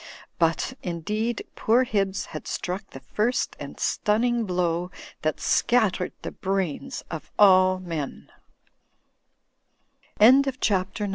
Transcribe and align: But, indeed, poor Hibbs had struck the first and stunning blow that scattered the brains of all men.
But, 0.39 0.73
indeed, 0.81 1.45
poor 1.55 1.83
Hibbs 1.83 2.25
had 2.33 2.47
struck 2.47 2.89
the 2.89 3.01
first 3.01 3.55
and 3.59 3.79
stunning 3.79 4.45
blow 4.47 4.89
that 5.21 5.39
scattered 5.39 6.13
the 6.23 6.31
brains 6.31 7.03
of 7.11 7.29
all 7.37 7.77
men. 7.77 8.31